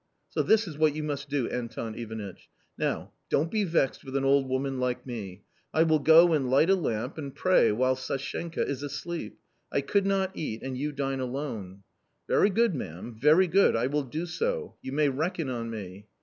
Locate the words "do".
1.29-1.47, 14.01-14.25